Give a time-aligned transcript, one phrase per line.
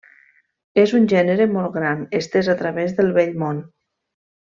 [0.83, 3.65] És un gènere molt gran, estès a través del Vell Món.